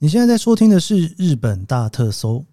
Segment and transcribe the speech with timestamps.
[0.00, 2.44] 你现在在收听的是日本大特搜，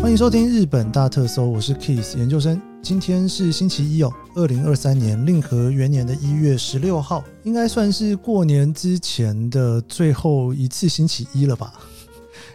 [0.00, 2.62] 欢迎收听日本大特搜，我是 Kiss 研究生。
[2.80, 11.74] 今天是星期一哦，二零二三年令和元年的一月十六号，应该算是过年之前的最后一次星期一了吧？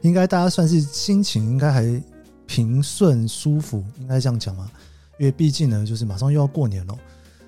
[0.01, 2.01] 应该大家算是心情应该还
[2.45, 4.71] 平顺舒服，应该这样讲吗？
[5.19, 6.95] 因为毕竟呢，就是马上又要过年了。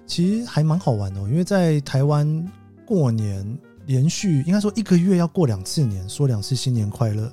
[0.06, 2.52] 其实还蛮好玩的，因为在台湾
[2.86, 3.46] 过年
[3.86, 7.32] 连续应该说一个月要过两次年，说两次新年快乐，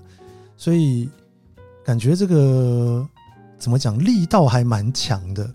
[0.57, 1.09] 所以
[1.85, 3.07] 感觉这个
[3.59, 5.53] 怎么讲力道还蛮强的。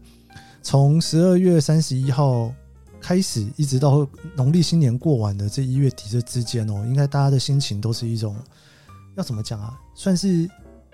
[0.62, 2.52] 从十二月三十一号
[2.99, 8.36] 开始，一直到农历新年过完的这一月底这之间哦，应该大家的心情都是一种
[9.16, 9.80] 要怎么讲啊？
[9.95, 10.50] 算是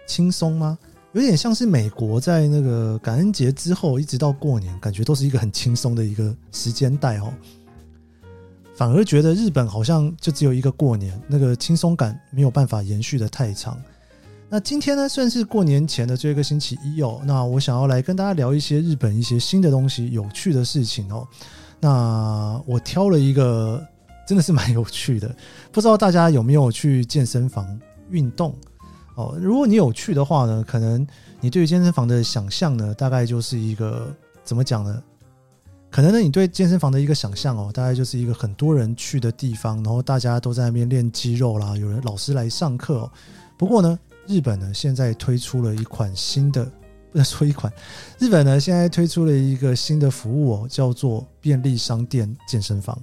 [0.05, 0.77] 轻松吗？
[1.13, 7.33] 有点像是美国在那个感恩节之后一直到过年，感觉都是一个很轻松的一个时间带哦。
[8.73, 13.77] 反而觉得日本好像就只有一个过年，那个轻松感没有办法延续得太长。
[14.49, 17.21] 那今天呢，算是过年前的这个星期一哦。
[17.25, 21.27] 那我想要来跟大家聊一些日本一些新的东西、有趣的事情哦。
[21.79, 23.85] 那我挑了一个
[24.25, 25.33] 真的是蛮有趣的，
[25.73, 28.55] 不知道大家有没有去健身房运动？
[29.15, 31.05] 哦，如果你有去的话呢，可能
[31.39, 35.03] 你对于健身房的想象呢，大概就是一个怎么讲呢？
[35.89, 43.11] 可能呢，你对健身房的一个想象哦，大概就是一个很多人去的地方，然后大家都在那边练肌肉啦，有人老师来上课哦。
[43.57, 46.63] 不过呢，日本呢现在推出了一款新的，
[47.11, 47.71] 不能 说一款，
[48.17, 52.97] 日本呢现在推出了一个新的服务哦，叫做便利商店健身房。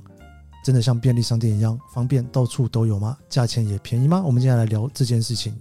[0.64, 3.16] 真的像便利商店一样方便，到处都有吗？
[3.28, 4.22] 价钱也便宜吗？
[4.24, 5.54] 我们接下来聊这件事情。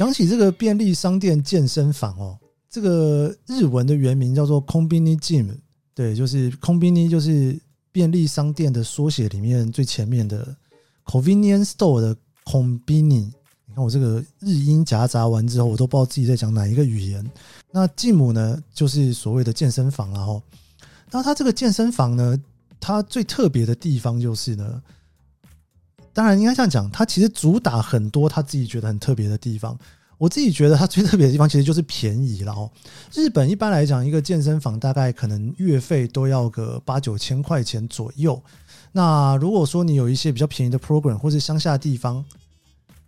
[0.00, 2.38] 讲起这个便利商店健身房哦，
[2.70, 5.54] 这个日文的原名叫做 Konbini Gym，
[5.94, 7.60] 对，就是 Konbini 就是
[7.92, 10.56] 便利商店的缩写里面最前面的
[11.04, 12.16] Convenience Store 的
[12.46, 13.30] Konbini。
[13.66, 17.22] 你看我这个日英夹杂完之后，我都不知道自己在讲哪一个语言。
[17.70, 20.42] 那 Gym 呢，就是所谓的健身房然后，
[21.10, 22.40] 那它这个健身房呢，
[22.80, 24.82] 它最特别的地方就是呢。
[26.20, 29.74] 当然应该这样讲，它其实主打很多他自己觉得很特别的地方。
[30.18, 32.70] 我自己觉得它最特别的地方其实就是便宜了哦。
[33.14, 38.38] 日本一般来讲，一个健身房大概可能月费都要个八九千块钱左右。
[38.92, 42.22] 那如果说你有一些比较便宜的 program，或是乡下地方，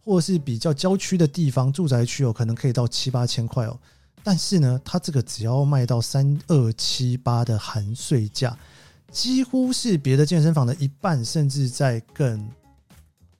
[0.02, 3.78] 或是比较郊区的地方，住宅区哦，可能可以到七八千块哦。
[4.22, 8.56] 但是呢，它这个只要卖到三二七八的含税价，
[9.10, 12.48] 几乎是别的健身房的一半，甚至在更。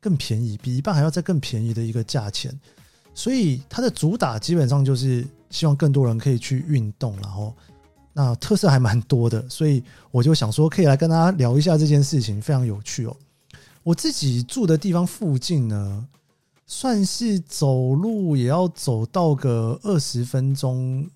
[0.02, 2.52] 更便宜，比一半还要再更便宜的一个价钱，
[3.14, 7.54] 所以它的主打基本上就是希望更多人可以去运动，然后
[8.12, 9.80] 那特色还蛮多的，所以
[10.10, 13.16] 我就想说可以来跟大家聊一下这件事情，非常有趣哦。
[13.84, 16.08] 我自己住的地方附近呢，
[16.66, 21.08] 算是走路也要走到个二十分钟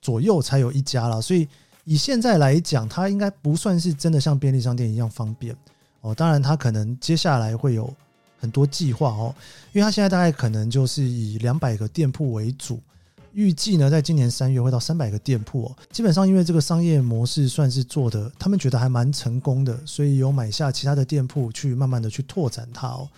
[0.00, 1.46] 左右才有一家了，所以
[1.84, 5.54] 以现在来讲，它应该不算是真的像便利商店一样方便
[6.00, 6.14] 哦。
[6.14, 7.94] 当然，它可能接下来会有。
[8.44, 9.34] 很多计划哦，
[9.72, 12.78] 因为他现在大概可能就是以两百个店铺为主，
[13.32, 15.76] 预计呢，在今年三月会到三百个店铺哦。
[15.90, 23.08] 基本上，因为这个商业模式算是做的，他们觉得还蛮成功的，所以有买下其他的店铺去慢慢的去拓展它哦。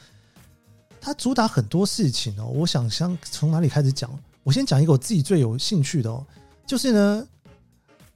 [1.00, 4.08] 它主打很多事情哦，我想想从哪里开始讲？
[4.44, 6.24] 我先讲一个我自己最有兴趣的哦，
[6.64, 7.26] 就是呢，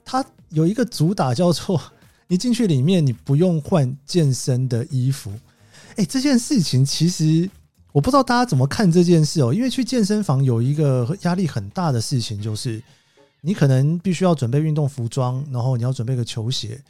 [0.05, 1.82] 它有一个主打叫做，
[2.29, 5.32] 你进去里面你不用换健身的衣服。
[6.00, 7.49] 哎，这件事情其实
[7.93, 9.52] 我不知道大家怎么看这件事哦。
[9.52, 12.82] 因为去健身房有一个压力很大的事情，就是
[13.43, 16.82] 你可能必须要准备运动服装，然后你要准备个球鞋。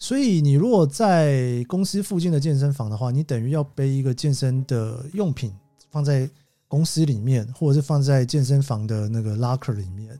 [0.00, 5.54] 所以你如果在公司附近的健身房的话，你等于要背一个健身的用品
[5.92, 6.28] 放在
[6.66, 10.18] 公司里面，或者是放在健身房的那个 locker 里面。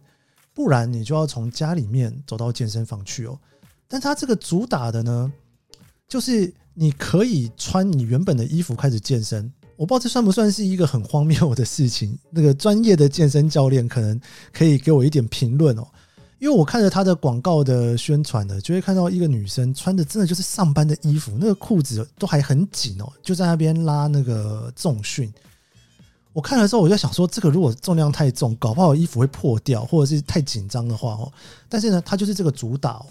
[0.55, 3.37] 不然你就要从家里面走到健身房去哦。
[3.89, 5.33] 但它这个主打的呢，
[6.09, 9.51] 就是你可以穿你原本的衣服开始健身。
[9.77, 12.19] 我不知道这算不算是一个很荒谬的事情。
[12.31, 14.19] 那个专业的健身教练可能
[14.53, 15.87] 可以给我一点评论哦。
[16.39, 25.33] 因为我看着他的广告的宣传呢，就会看到一个女生穿的真的就是上班的衣服，那个裤子都还很紧哦，就在那边拉那个重训。
[26.35, 31.33] 我看了之后，我就想说，这个如果重量太重，搞不好衣服会破掉，或者是太紧张的话哦。
[31.71, 33.07] 但是呢，它就是这个主打哦。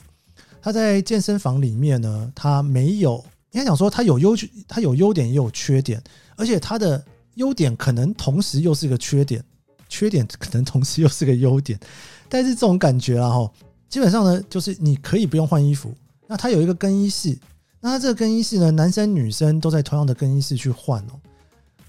[0.66, 4.36] 他在健身房里面呢，他没有应该讲说他有优，
[4.68, 6.02] 他有优点也有缺点，
[6.36, 9.44] 而且他的优点可能同时又是个缺点，
[9.88, 11.80] 缺点可能同时又是个优点。
[12.28, 13.52] 但是这种感觉啊，哈，
[13.88, 15.94] 基本上呢，就是你可以不用换衣服。
[16.26, 17.38] 那他有一个更衣室，
[17.80, 21.22] 那他这个更衣室呢，男生女生都在同样的更衣室去换哦。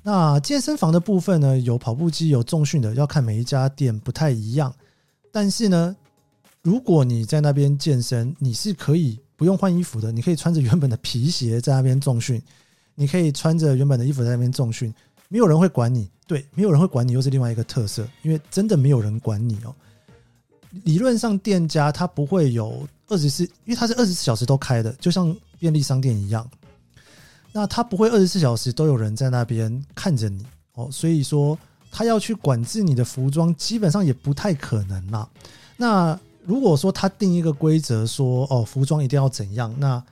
[0.02, 4.70] 那健身房的部分呢，有跑步机，有重训的，要看每一家店不太一样。
[5.32, 5.96] 但是呢，
[6.66, 12.42] 如果你在那边健身，你是可以不用换衣服的，你可以穿着原本的皮鞋在那边重训，
[12.96, 14.92] 你可以穿着原本的衣服在那边重训，
[15.28, 16.10] 没有人会管你。
[16.26, 19.72] 对，没有人会管你，又是另外一个特色，因为真的没有人管你哦。
[20.82, 26.50] 理论上，店家他不会有二十四，因为他是二十四小时都开的，就像便利商店一样。
[27.52, 31.56] 那他不会二十四小时都有人在那边看着你哦，所以说
[31.92, 35.28] 他要去管制你的服装，基本上也不太可能啦。
[35.76, 40.02] 那如果说他定一个规则说哦，服装一定要怎样，那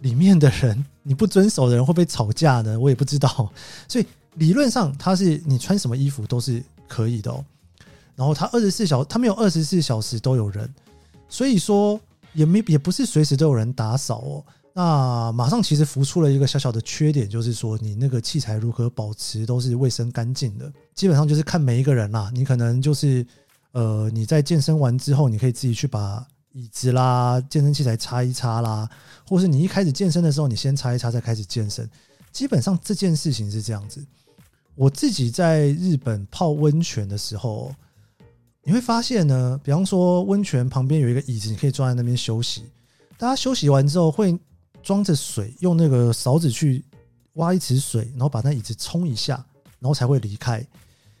[0.00, 2.78] 里面的人你不遵守的人会不会吵架呢？
[2.78, 3.50] 我也不知道。
[3.88, 7.44] 所以理论上他是你穿什么衣服都是可以的哦。
[8.14, 10.68] 然后他二十四小，他没有二十四小时都有人，
[11.28, 11.98] 所以说
[12.32, 14.44] 也没也不是随时都有人打扫哦。
[14.74, 22.30] 那马上其实浮出了一个小小的缺点，就是说你那个器材如何保持都是卫生干净的，基本上就是看每一个人啦。
[22.32, 23.26] 你可能就是
[23.78, 28.88] 呃你在健身完之后，你可以自己去把椅子啦、健身器材擦一擦啦，
[29.28, 31.88] 或是你一开始健身的时候，你先擦一擦再开始健身。
[32.32, 34.04] 基本上这件事情是这样子。
[34.74, 37.72] 我自己在日本泡温泉的时候。
[38.64, 42.64] 你会发现呢，比方说温泉旁边有一个椅子，你可以坐在那边休息。
[43.16, 44.38] 大家休息完之后，会
[44.82, 46.84] 装着水，用那个勺子去
[47.34, 49.42] 挖一池水，然后把那椅子冲一下，
[49.78, 50.62] 然后才会离开。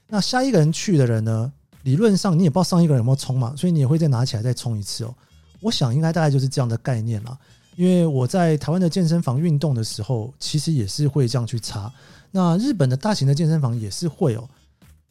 [0.08, 1.50] 那下一个人去的人呢，
[1.88, 5.14] 理论上你也不知道上一个人有没有冲嘛，所以你也会再拿起来再冲一次哦。
[5.58, 7.34] 我想应该大概就是这样的概念啦。
[7.76, 11.90] 因为我在台湾的健身房运动的时候，其实也是会这样去擦。
[12.30, 14.46] 那日本的大型的健身房也是会哦。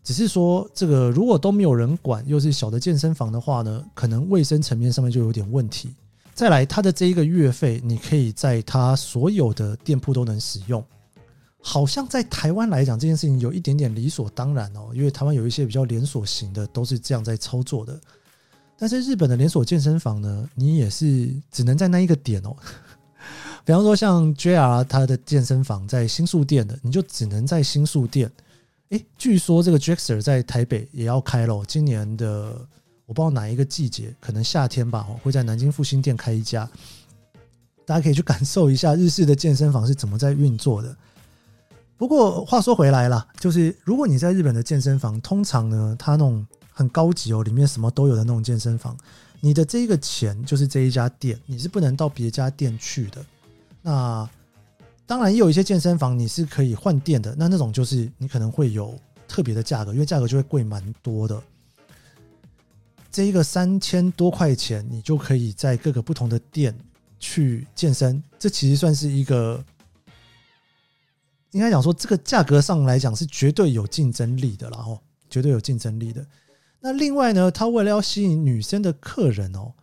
[0.03, 5.89] 只是说，这个如果都没有人管，又是小的健身房的话呢，可能卫生层面上面就有点问题。
[6.35, 10.85] 再来，它的这一个月费，你可以在它所有的店铺都能使用。
[11.69, 18.00] 好像在台湾来讲，这件事情有一点点理所当然哦，因为台湾有一些比较连锁型的都是这样在操作的。
[18.78, 22.56] 但是日本的连锁健身房呢，你也是只能在那一个点哦。
[23.66, 28.31] 比方说像 JR 他的健身房在新宿店的，你就只能在新宿店。
[28.92, 32.66] 诶，据说这个 Jaxer 在台北也要开了，今年的
[33.06, 36.66] 我不知道哪一个季节，可能夏天吧，会在南京复兴店开一家，
[37.86, 40.96] 大家可以去感受一下日式的健身房是怎么在运作的。
[41.97, 48.95] 不过话说回来了，就是如果你在日本的健身房，通常呢，它那种很高级哦，里面什么都有的那种健身房，
[49.41, 53.25] 你的这一个钱就是这一家店，你是不能到别家店去的。
[53.81, 54.30] 那
[55.07, 58.94] 当然，也有一些健身房你是可以换店的，那那种就是你可能会有
[59.27, 61.42] 特别的价格，因为价格就会贵蛮多的。
[63.09, 66.77] 这一个三千多块钱，你就可以在各个不同的店
[67.18, 69.63] 去健身，这其实算是一个，
[71.51, 74.99] 应该讲说这个价格上来讲是绝对有竞争力的，然后
[75.30, 76.25] 绝对有竞争力的。
[76.80, 79.73] 那另外呢，他为了要吸引女生的客人哦，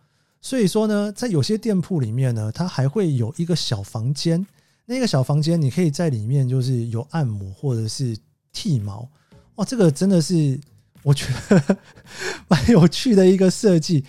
[0.41, 4.45] 所以说呢，在有些店铺里面呢，它还会有一个小房间。
[4.85, 8.15] 那个小房间，你可以在里面就是有按摩或者是
[8.53, 9.09] 剃毛，
[9.55, 10.59] 哇，这个真的是
[11.01, 11.77] 我觉得
[12.47, 14.05] 蛮有趣的一个设计。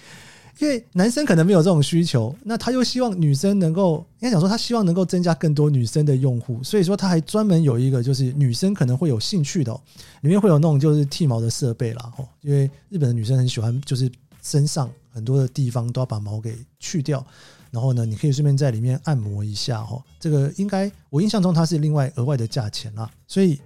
[0.58, 9.72] 因为男生可能没有这种需求，那他又希望女生能够，应该讲说他希望能够增加更多女生的用户，所以说他还专门有一个就是女生可能会有兴趣的，
[10.22, 14.10] 里面会有那种就是剃毛的设备啦，哦，因为日本的女生很喜欢，就是
[14.42, 17.24] 身上很多的地方都要把毛给去掉。
[17.70, 20.02] 然后呢，你可以顺便在里面按摩一下哦。
[20.18, 23.60] 这个应该我印象中它是另外额外的价钱啦，所以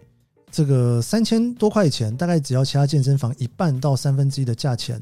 [0.50, 5.00] 这个三千多块钱大概只要其他健身房一半到三分之一的价钱。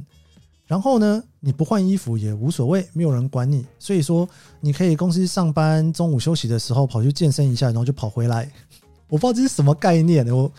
[0.68, 3.66] 然后呢，你不换衣服也无所谓，没有人管你。
[3.78, 4.28] 所以说，
[4.60, 8.48] 你可以公司上班，中午休息的时候跑去健身一下，然后就跑回来。
[9.08, 10.52] 我不知道这是什么概念，我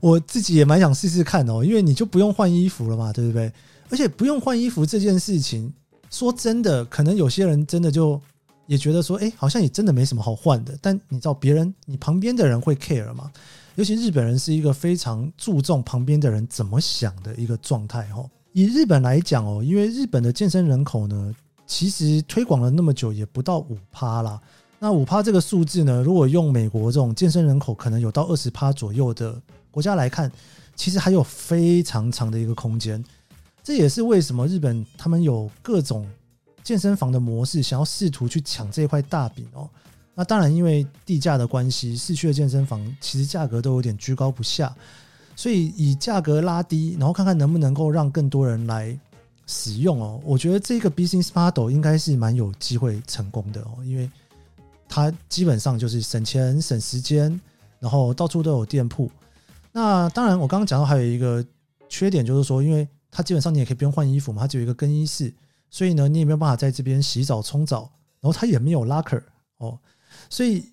[0.00, 3.52] 我自己也蛮想试试看哦，因为你就不用换衣服了嘛，对不对？
[3.90, 5.70] 而且不用换衣服这件事情，
[6.10, 8.18] 说真的，可能有些人真的就
[8.66, 10.74] 也觉得说，哎，好像也真的没什么好换的。
[10.80, 13.30] 但你知道，别人你旁边的人会 care 吗？
[13.74, 18.30] 尤其日本人是一个非常注重旁边的人怎么想的一个状态哦。
[18.54, 21.34] 以日本来讲哦，因为日本的健身人口呢，
[21.66, 24.40] 其实推广了那么久，也不到五趴啦。
[24.78, 29.42] 那五趴这个数字呢，如果用美国这种健身人口可能有到二十趴左右的
[29.72, 30.30] 国家来看，
[30.76, 33.04] 其实还有非常长的一个空间。
[33.64, 36.08] 这也是为什么日本他们有各种
[36.62, 39.68] 健身房的模式，想要试图去抢这块大饼哦。
[40.14, 44.72] 那当然，因为地价的关系，市区的健身房其实价格都有点居高不下，
[45.36, 48.98] 所以以价格拉低，然后看看能不能够让更多人来
[49.46, 50.20] 使用哦。
[50.24, 54.10] 我觉得这个 business model 应该是蛮有机会成功的哦，因为
[54.88, 57.40] 它基本上就是省钱省时间，
[57.80, 59.10] 然后到处都有店铺。
[59.72, 61.44] 那当然，我刚刚讲到还有一个
[61.88, 65.34] 缺点，就是说，因为它基本上你也可以不用换衣服嘛，它只有一个更衣室，
[65.68, 69.22] 所以呢，你也没有办法在这边洗澡冲澡，然后它也没有 locker
[69.58, 69.76] 哦。
[70.30, 70.64] 所以，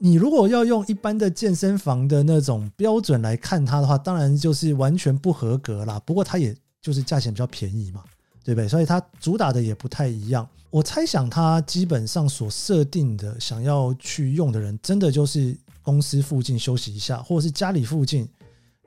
[0.00, 6.00] 你如果要用一般的健身房的那种标准来看它的话，当然就是完全不合格啦。
[6.06, 8.02] 不过它也就是价钱比较便宜嘛，
[8.44, 8.68] 对不对？
[8.68, 10.48] 所以它主打的也不太一样。
[10.70, 18.28] 我猜想它基本上所设定的想要去用的人，真的就是公司附近休息一下，或者是家里附近。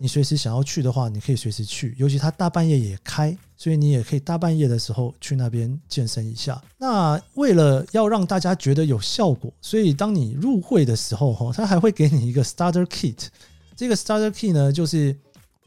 [0.02, 6.60] 你随时想要去的话，你可以随时去，尤其他大半夜也开，所以你也可以大半夜的时候去那边健身一下。
[6.80, 13.28] 那为了要让大家觉得有效果，所以当你入会的时候，哈，他还会给你一个 starter kit。
[13.76, 15.16] 这个 starter kit 呢，就是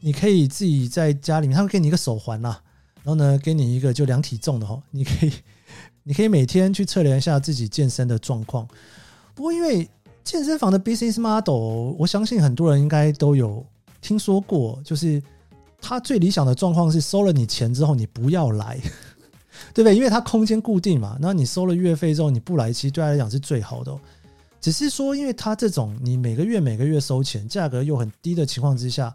[0.01, 2.61] 你可以自己在家里面，他会给你一个手环啦，
[3.03, 5.31] 然后呢，给你一个就量体重的哈，你可以，
[6.03, 8.67] 你可以每天去测量一下自己健身的状况。
[9.33, 9.89] 不过因为
[10.25, 13.65] 健身房的 business model，我相信很多人应该都有。
[14.05, 15.19] 听说过，就是
[15.81, 18.79] 他最理想的状况是收了你钱之后，你不要来，
[19.73, 19.95] 对不对？
[19.95, 21.17] 因为他空间固定嘛。
[21.19, 23.97] 那你收了月费之后，你不来，其实对他来讲是最好的。
[24.61, 29.11] 只是说，因为他这种你每个月每个月收钱，价格又很低的情况之下，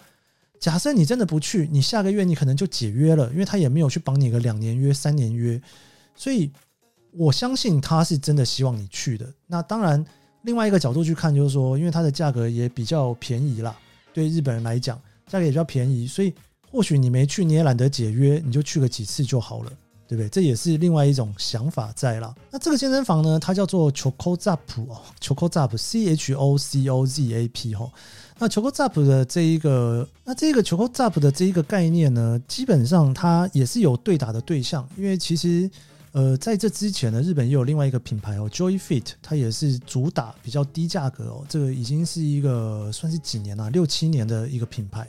[0.58, 5.62] 假设你真的不去，你下个月你可能就解约了，因为他也没有去绑你个两年约、三年约。
[6.16, 6.50] 所以
[7.12, 9.32] 我相信他是真的希望你去的。
[9.46, 10.04] 那当然，
[10.42, 13.76] 另外一个角度去看，就是说，因为它的价格也比较便宜啦。
[14.12, 16.32] 对日本人来讲，价格也比较便宜，所以
[16.70, 19.72] 或许你没去，你也懒得解约，你就去个几次就好了，
[20.06, 20.28] 对不对？
[20.28, 22.34] 这也是另外一种想法在啦。
[22.50, 27.90] 那这个健身房呢，它叫做 Choco Zap，哦 Choco Zap，C H O C O Z A P 哈。
[28.38, 35.70] 那 Choco Zap 的这一个，那这个 Choco Zap 的这一个概念呢，基本上它也是有对打的对象，因为其实。
[36.12, 41.46] 呃，在这之前呢，日本也有另外一个品牌哦，Joy Fit，它也是主打比较低价格哦。
[41.48, 45.06] 这个已经是一个算是几年了，六七年的一个品牌，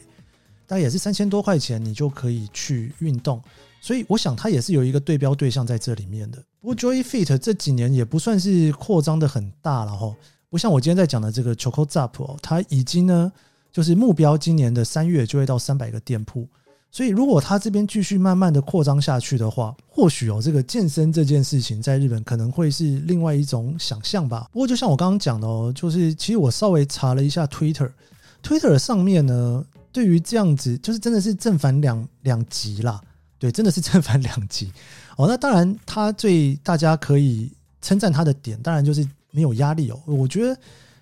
[0.67, 3.41] 大概也是三千多块钱，你就可以去运动。
[3.81, 6.37] 所以我想它也是有一个对标对象在这里面的。
[6.59, 10.15] 不过 Joy Fit 这几年也不算是扩张的很大了哈，
[10.51, 13.31] 不像我今天在讲的这个 Chokozap 哦，它已经呢
[13.71, 16.47] 就是目标今年的三月就会到三百个店铺。
[16.93, 24.49] 所以，如果他这边继续慢慢的扩张下去的话，或许哦，这个健身这件事情在日本可能会是另外一种想象吧。
[24.51, 32.99] 不过，就像我刚刚讲的哦，就是其实我稍微查了一下 Twitter，Twitter 上面呢，对于这样子，就是真的是正反两两极啦。
[33.39, 34.69] 对，真的是正反两极。
[35.15, 37.49] 哦，那当然，他最大家可以
[37.81, 39.99] 称赞他的点，当然就是没有压力哦。
[40.05, 40.59] 我觉得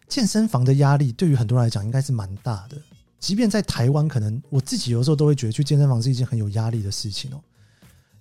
[0.08, 2.78] 健身房的压力对于很多人来讲应该是蛮大的。
[3.20, 7.42] 即便在台湾，可能我自己有时候都会觉得去健身房是一件很有压力的事情哦。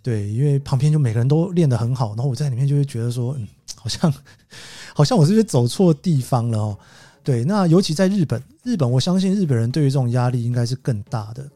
[0.02, 4.12] 对，因为旁边就每个人都练得很好，然后我在里面就会觉得说，嗯，好像
[4.94, 6.78] 好像我是不是走错地方了哦？
[7.22, 11.46] 对，那尤其在日本，日本我相信日本人对于这种压力应该是更大的。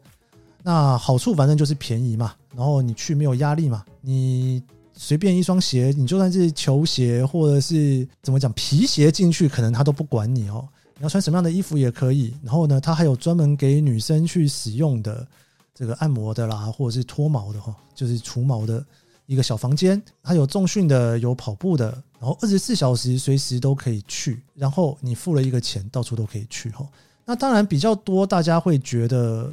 [0.63, 10.69] 那好处反正就是便宜嘛，然后你去没有压力嘛，你随便一双鞋，你就算是球鞋或者是怎么讲皮鞋进去，可能他都不管你哦。
[11.03, 15.27] 你要穿什么样的衣服也可以，然后呢，它还有专门给女生去使用的
[15.75, 18.87] 这个按摩的啦，或者是脱毛的哈，就是除毛的
[19.27, 20.01] 一个小房间。
[20.23, 21.91] 它有重训的，有跑步的，
[22.21, 24.41] 然后二十四小时随时都可以去。
[24.55, 26.87] 然后你付了一个钱，到处都可以去哈。
[27.25, 29.53] 那当然比较多，大家会觉得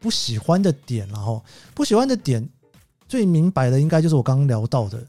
[0.00, 1.40] 不喜欢的点，然后
[1.76, 2.44] 不喜欢的点
[3.06, 5.00] 最明白的，应该就是我刚刚聊到的。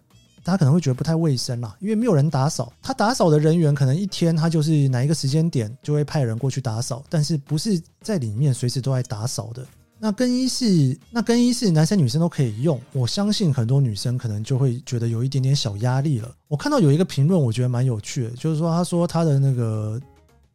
[0.44, 2.72] 大家可能会觉得不太卫生啦，因为没有人打扫。
[2.82, 9.66] 他打扫的人员可能一天他就是哪一个时间点就会派人过去打扫，但是不是在里面随时都在打扫的。
[10.02, 12.80] 那更衣室，那更衣室男生女生都可以用。
[12.94, 16.32] 我相信很多女生可能就会觉得有一点点小压力了。
[16.48, 20.02] 我看到有一个评论，我觉得蛮有趣的，就是说他说他的那个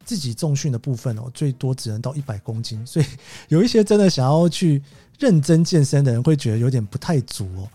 [0.02, 3.04] 自己重训的部分哦，最多只能到一百公斤，所以
[3.48, 4.82] 有一些真的想要去
[5.18, 7.68] 认真健身的人会觉得有点不太足哦。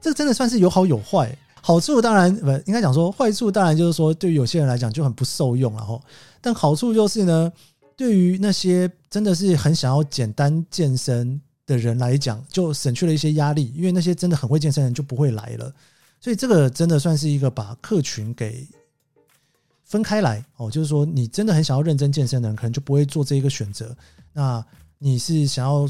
[0.00, 1.36] 这个真的算是有好有坏。
[1.64, 6.02] 好处当然不应该讲说，坏处当然就是说，对于有些人来讲就很不受用，然后，
[6.40, 7.52] 但好处就是呢，
[7.96, 15.72] 对于那些真的是很想要简单健身的人来讲，就省去了一些压力，因为那些真的很会健身的人就不会来了。
[16.20, 18.66] 所以这个真的算是一个把客群给
[19.84, 23.96] 分开来哦，就是说你真的很想要认真健身的人，可能就不会做这一个选择。
[24.32, 24.64] 那
[24.98, 25.88] 你是想要？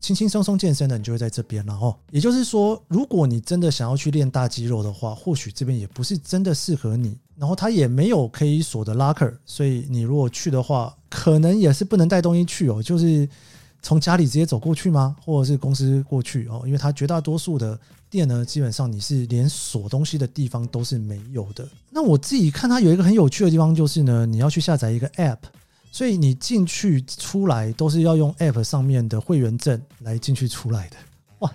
[0.00, 7.18] 轻轻松松健身的，你就会在这边，了哦也就是说，如果你真的想要去练大肌肉的话，或许这边也不是真的适合你。
[7.36, 12.82] 然后它也没有可以锁的 locker，所以你如果去的话，可能也是不能带东西去哦。
[12.82, 13.28] 就是
[13.82, 15.14] 从家里直接走过去吗？
[15.22, 16.62] 或者是公司过去哦？
[16.64, 21.68] 因为它绝大多数的店呢，基本上你是连锁东西的地方都是没有的。
[21.90, 25.38] 那我自己看它有一个很有趣的地方，就是呢，你要去下载一个 app。
[25.96, 30.96] 所以你进去出来都是要用 App 上面的会员证来进去出来的
[31.38, 31.50] 哇！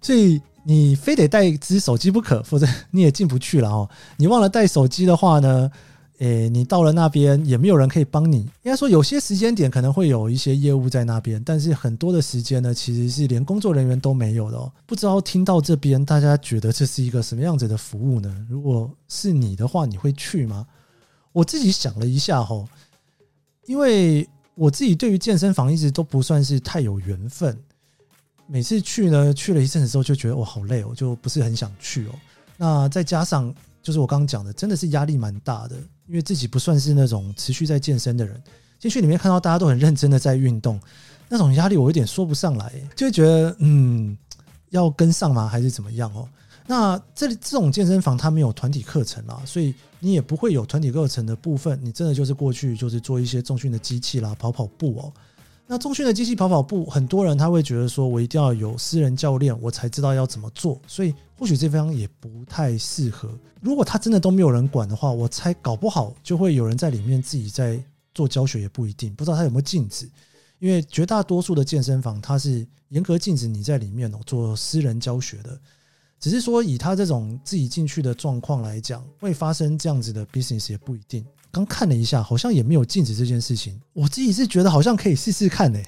[0.00, 3.88] 所以你非得带只手机不可，否则你也进不去了哦。
[4.16, 5.70] 你忘了带手机的话呢，
[6.18, 8.38] 诶，你到了那边也没有人可以帮你。
[8.38, 14.72] 应该说有些时间点可能会有一些业务在那边，但是很多的时间呢，其实是连工作人员都没有的哦。
[14.86, 18.44] 不知道听到这边大家觉得这是一个什么样子的服务呢？
[18.50, 20.66] 如果是你的话，你会去吗？
[21.30, 22.66] 我自己想了一下吼。
[23.66, 27.58] 因为我自己对于健身房一直都不算是太有缘分，
[28.46, 32.10] 每次去呢，去了一阵子之后就觉得我好累哦，就不是很想去哦。
[32.56, 33.52] 那再加上
[33.82, 35.76] 就是我刚刚讲的，真的是压力蛮大的，
[36.06, 38.40] 因为自己不算是那种持续在健身的人，
[38.78, 40.80] 进去里面看到大家都很认真的在运动，
[41.28, 44.16] 那种压力我有点说不上来，就会觉得嗯，
[44.70, 45.48] 要跟上吗？
[45.48, 46.28] 还是怎么样哦？
[46.72, 51.78] 那这里这种健身房它没有团体课程啊，所以你也不会有团体课程的部分。
[51.82, 55.12] 你真的就是过去就是做一些重训的机器啦，跑跑步哦。
[55.66, 60.80] 那重训的机器跑跑步，很多人他会觉得说，我一定要有私人教练，我才知道要怎么做。
[60.86, 63.28] 所以或许这方也不太适合。
[63.60, 67.78] 如果他真的都没有人管的话，我猜搞不好就会有人在里面自己在
[68.14, 69.14] 做教学，也不一定。
[69.14, 70.08] 不知道他有没有禁止，
[70.58, 75.60] 因为绝大多数的健身房它是严格禁止你在里面哦做私人教学的。
[76.22, 81.26] 只是说，以他这种自己进去的状况来讲，会发生这样子的 business 也不一定。
[81.50, 83.78] 刚看了一下，好像也没有禁止这件事情。
[83.92, 85.80] 我自己是觉得好像可以试试看呢，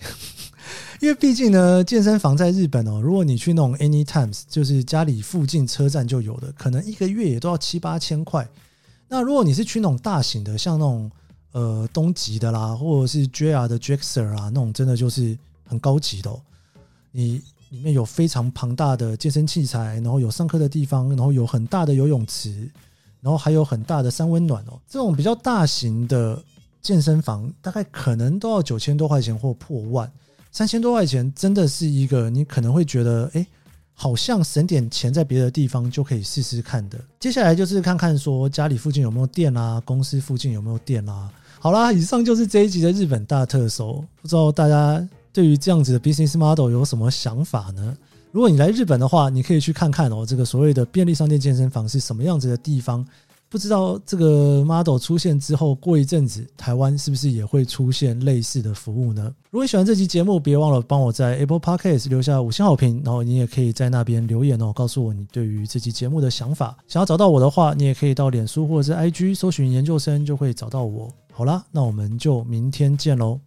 [1.01, 8.45] 因为毕竟呢，健身房在日本哦，如果你去那种 any times，就是家里附近车站就有的，可能一个月也都要七八千块。
[9.07, 11.09] 那如果你是去那种大型的，像那种
[11.53, 16.43] 呃东极的啦，或者是 JR 的 Jaxer 啊，那种真的就是很高级的哦，
[17.13, 17.41] 你。
[17.75, 22.71] 里面有非常庞大的健身器材，然后有上课的地方，然后有很大的游泳池，
[23.21, 24.81] 然后还有很大的三温暖哦。
[24.89, 26.41] 这种比较大型的
[26.81, 30.09] 健身房，大概可能都要九千多块钱或破万，
[30.53, 33.45] 三千多块钱真的是一个你可能会觉得，哎，
[33.93, 36.97] 好像省点钱在别的地方就可以试试看的。
[37.19, 41.29] 接下来就是看看说家里附近有没有店啦，公司附近有没有店啦。
[41.59, 45.05] 好啦，以上就是这一集的日本大特搜，不知道大家。
[45.35, 47.95] 对于这样子的 business model 有什么想法呢？
[48.31, 53.05] 如果你来日本的话，你可以去看看哦，这个所谓的便利商店健身房是什么样子的地方。
[53.49, 59.33] 不知道这个 model 出现之后，过一阵子台湾是不是也会出现类似的服务呢？
[59.51, 66.77] 如果你喜欢这期节目，别忘了帮我在 Apple Podcast 留下五星好评，然后你也可以在那边留言哦，告诉我你对于这期节目的想法。
[66.89, 71.13] 想要找到我的话，你也可以到脸书或者是 IG 搜寻研究生，就会找到我。
[71.33, 73.39] 好啦，那我们就明天见喽。